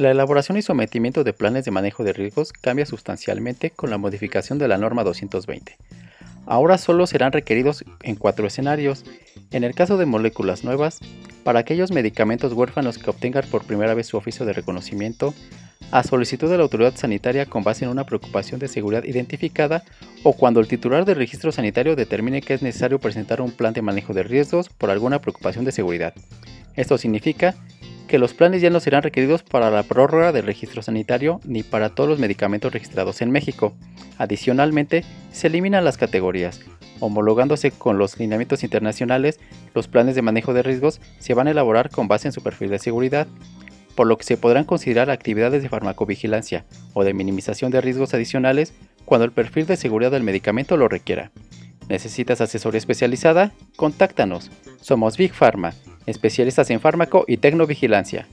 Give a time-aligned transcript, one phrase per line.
[0.00, 4.58] La elaboración y sometimiento de planes de manejo de riesgos cambia sustancialmente con la modificación
[4.58, 5.76] de la norma 220.
[6.46, 9.04] Ahora solo serán requeridos en cuatro escenarios.
[9.50, 11.00] En el caso de moléculas nuevas,
[11.44, 15.34] para aquellos medicamentos huérfanos que obtengan por primera vez su oficio de reconocimiento,
[15.90, 19.82] a solicitud de la autoridad sanitaria con base en una preocupación de seguridad identificada
[20.22, 23.82] o cuando el titular del registro sanitario determine que es necesario presentar un plan de
[23.82, 26.14] manejo de riesgos por alguna preocupación de seguridad.
[26.74, 27.54] Esto significa
[28.10, 31.90] que los planes ya no serán requeridos para la prórroga del registro sanitario ni para
[31.90, 33.72] todos los medicamentos registrados en México.
[34.18, 36.60] Adicionalmente, se eliminan las categorías.
[36.98, 39.38] Homologándose con los lineamientos internacionales,
[39.76, 42.70] los planes de manejo de riesgos se van a elaborar con base en su perfil
[42.70, 43.28] de seguridad,
[43.94, 48.74] por lo que se podrán considerar actividades de farmacovigilancia o de minimización de riesgos adicionales
[49.04, 51.30] cuando el perfil de seguridad del medicamento lo requiera.
[51.88, 53.52] ¿Necesitas asesoría especializada?
[53.76, 54.50] Contáctanos.
[54.80, 55.74] Somos Big Pharma,
[56.10, 58.26] especialistas en fármaco y tecnovigilancia.